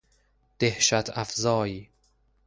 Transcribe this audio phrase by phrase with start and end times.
[0.59, 1.89] دهشت افزای